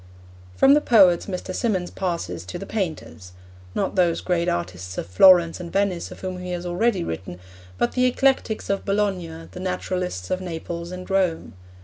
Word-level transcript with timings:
From 0.55 0.73
the 0.73 0.81
poets 0.81 1.27
Mr. 1.27 1.53
Symonds 1.53 1.91
passes 1.91 2.43
to 2.45 2.57
the 2.57 2.65
painters: 2.65 3.33
not 3.75 3.93
those 3.93 4.19
great 4.19 4.49
artists 4.49 4.97
of 4.97 5.05
Florence 5.05 5.59
and 5.59 5.71
Venice 5.71 6.09
of 6.09 6.21
whom 6.21 6.39
he 6.41 6.53
has 6.53 6.65
already 6.65 7.03
written, 7.03 7.39
but 7.77 7.91
the 7.91 8.05
Eclectics 8.07 8.67
of 8.71 8.83
Bologna, 8.83 9.47
the 9.51 9.59
Naturalists 9.59 10.31
of 10.31 10.41
Naples 10.41 10.91
and 10.91 11.07
Rome. 11.07 11.53